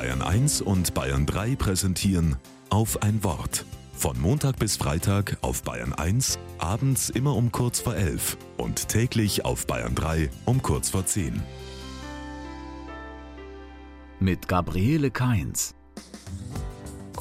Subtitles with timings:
[0.00, 2.36] Bayern 1 und Bayern 3 präsentieren
[2.70, 3.66] auf ein Wort.
[3.92, 9.44] Von Montag bis Freitag auf Bayern 1, abends immer um kurz vor 11 und täglich
[9.44, 11.42] auf Bayern 3 um kurz vor 10.
[14.20, 15.74] Mit Gabriele Kainz.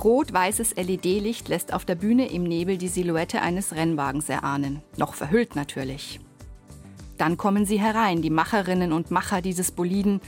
[0.02, 4.82] Rot-weißes LED-Licht lässt auf der Bühne im Nebel die Silhouette eines Rennwagens erahnen.
[4.96, 6.21] Noch verhüllt natürlich.
[7.18, 10.21] Dann kommen sie herein, die Macherinnen und Macher dieses Boliden.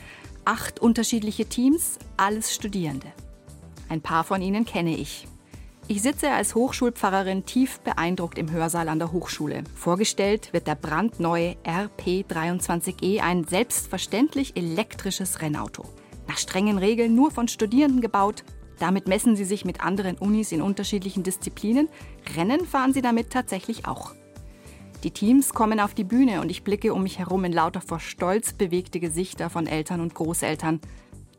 [0.44, 3.08] Acht unterschiedliche Teams, alles Studierende.
[3.90, 5.28] Ein paar von ihnen kenne ich.
[5.88, 9.64] Ich sitze als Hochschulpfarrerin tief beeindruckt im Hörsaal an der Hochschule.
[9.76, 15.84] Vorgestellt wird der brandneue RP23E, ein selbstverständlich elektrisches Rennauto.
[16.28, 18.44] Nach strengen Regeln nur von Studierenden gebaut.
[18.80, 21.88] Damit messen sie sich mit anderen Unis in unterschiedlichen Disziplinen.
[22.36, 24.16] Rennen fahren sie damit tatsächlich auch.
[25.04, 28.00] Die Teams kommen auf die Bühne und ich blicke um mich herum in lauter vor
[28.00, 30.80] Stolz bewegte Gesichter von Eltern und Großeltern.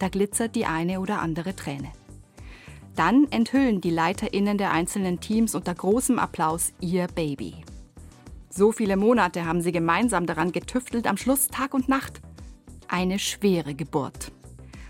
[0.01, 1.93] Da glitzert die eine oder andere Träne.
[2.96, 7.55] Dann enthüllen die LeiterInnen der einzelnen Teams unter großem Applaus ihr Baby.
[8.51, 12.21] So viele Monate haben sie gemeinsam daran getüftelt, am Schluss Tag und Nacht.
[12.88, 14.33] Eine schwere Geburt.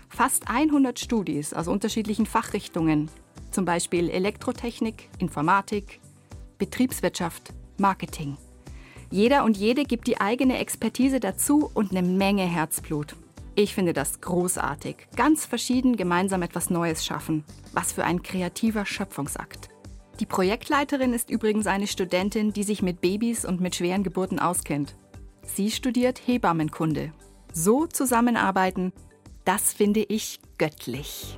[0.09, 3.09] Fast 100 Studis aus unterschiedlichen Fachrichtungen,
[3.51, 6.01] zum Beispiel Elektrotechnik, Informatik,
[6.57, 8.35] Betriebswirtschaft, Marketing.
[9.13, 13.15] Jeder und jede gibt die eigene Expertise dazu und eine Menge Herzblut.
[13.53, 15.07] Ich finde das großartig.
[15.15, 17.43] Ganz verschieden gemeinsam etwas Neues schaffen.
[17.73, 19.69] Was für ein kreativer Schöpfungsakt.
[20.19, 24.95] Die Projektleiterin ist übrigens eine Studentin, die sich mit Babys und mit schweren Geburten auskennt.
[25.43, 27.13] Sie studiert Hebammenkunde.
[27.53, 28.93] So zusammenarbeiten,
[29.45, 31.37] das finde ich göttlich.